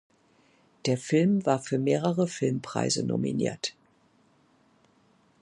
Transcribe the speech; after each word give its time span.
Der 0.87 0.97
Film 0.97 1.45
war 1.45 1.59
für 1.59 1.77
mehrere 1.77 2.27
Filmpreise 2.27 3.05
nominiert. 3.05 3.75